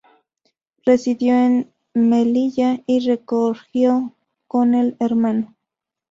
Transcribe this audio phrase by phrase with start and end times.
[0.83, 4.15] Residió en Melilla y recogió
[4.47, 5.55] con el Hno.